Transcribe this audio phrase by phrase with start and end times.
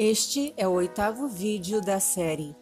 [0.00, 2.54] Este é o oitavo vídeo da série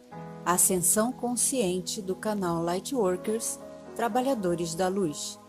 [0.43, 3.59] Ascensão Consciente do canal Lightworkers
[3.95, 5.39] Trabalhadores da Luz.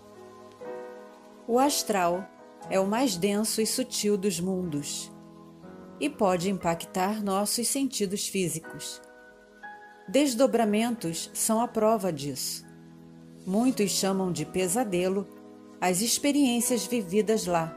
[1.46, 2.28] O astral
[2.68, 5.10] é o mais denso e sutil dos mundos
[5.98, 9.00] e pode impactar nossos sentidos físicos.
[10.06, 12.66] Desdobramentos são a prova disso.
[13.46, 15.26] Muitos chamam de pesadelo
[15.80, 17.74] as experiências vividas lá,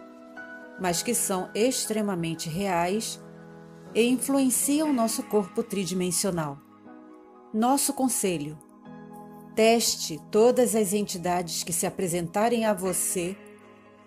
[0.81, 3.17] mas que são extremamente reais
[3.93, 6.57] e influenciam nosso corpo tridimensional.
[7.53, 8.57] Nosso conselho:
[9.55, 13.35] teste todas as entidades que se apresentarem a você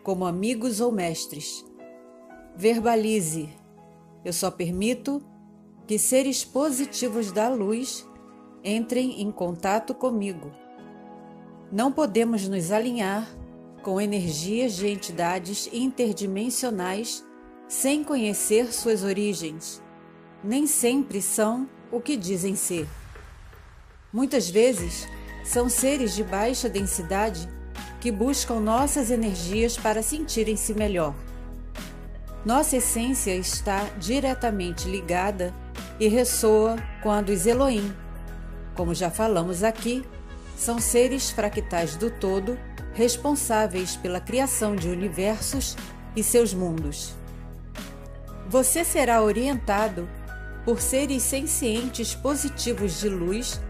[0.03, 1.65] como amigos ou mestres.
[2.57, 3.49] Verbalize:
[4.25, 5.23] eu só permito
[5.87, 8.07] que seres positivos da luz
[8.63, 10.51] entrem em contato comigo.
[11.71, 13.29] Não podemos nos alinhar
[13.83, 17.23] com energias de entidades interdimensionais
[17.75, 19.83] sem conhecer suas origens,
[20.45, 22.87] nem sempre são o que dizem ser.
[24.13, 25.09] Muitas vezes
[25.45, 27.49] são seres de baixa densidade
[28.01, 31.17] que buscam nossas energias para sentirem-se melhor.
[32.45, 35.53] Nossa essência está diretamente ligada
[35.99, 37.93] e ressoa a dos Elohim.
[38.77, 40.05] Como já falamos aqui,
[40.57, 42.57] são seres fractais do todo
[42.93, 45.77] responsáveis pela criação de universos
[46.15, 47.24] e seus mundos.
[48.55, 50.09] Você será orientado
[50.65, 53.61] por seres sencientes positivos de luz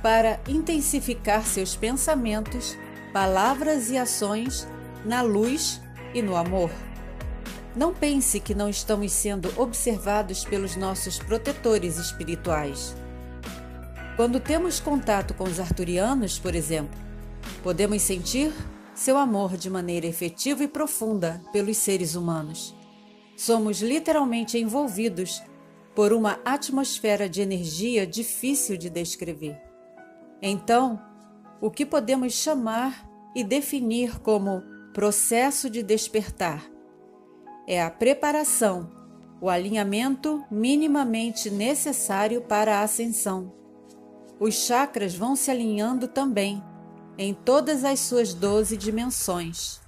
[0.00, 2.78] para intensificar seus pensamentos,
[3.12, 4.64] palavras e ações
[5.04, 5.82] na luz
[6.14, 6.70] e no amor.
[7.74, 12.94] Não pense que não estamos sendo observados pelos nossos protetores espirituais.
[14.14, 16.96] Quando temos contato com os arturianos, por exemplo,
[17.60, 18.52] podemos sentir
[18.94, 22.80] seu amor de maneira efetiva e profunda pelos seres humanos
[23.42, 25.42] somos literalmente envolvidos
[25.96, 29.60] por uma atmosfera de energia difícil de descrever.
[30.40, 31.02] Então,
[31.60, 33.04] o que podemos chamar
[33.34, 34.62] e definir como
[34.94, 36.64] processo de despertar
[37.66, 38.88] é a preparação,
[39.40, 43.52] o alinhamento minimamente necessário para a ascensão.
[44.38, 46.62] Os chakras vão se alinhando também
[47.18, 49.80] em todas as suas doze dimensões.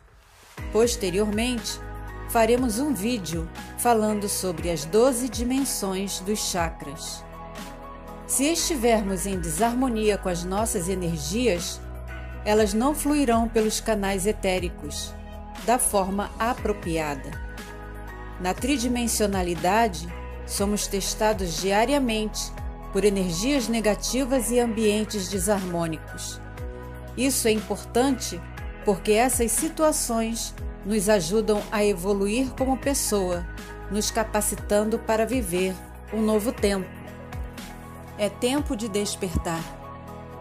[0.73, 1.81] Posteriormente,
[2.35, 7.25] faremos um vídeo falando sobre as 12 dimensões dos chakras.
[8.27, 11.81] Se estivermos em desarmonia com as nossas energias,
[12.45, 15.15] elas não fluirão pelos canais etéricos
[15.65, 17.31] da forma apropriada.
[18.41, 20.13] Na tridimensionalidade,
[20.45, 22.53] somos testados diariamente
[22.93, 26.41] por energias negativas e ambientes desarmônicos.
[27.17, 28.41] Isso é importante
[28.85, 33.47] porque essas situações nos ajudam a evoluir como pessoa,
[33.91, 35.75] nos capacitando para viver
[36.13, 36.89] um novo tempo.
[38.19, 39.63] É tempo de despertar,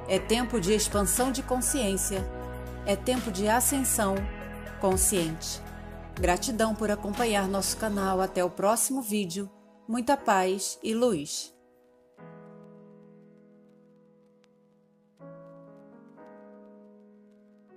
[0.08, 2.24] é tempo de expansão de consciência,
[2.86, 4.16] é tempo de ascensão
[4.80, 5.62] consciente.
[6.20, 8.22] Gratidão por acompanhar nosso canal.
[8.22, 9.50] Até o próximo vídeo.
[9.88, 11.53] Muita paz e luz.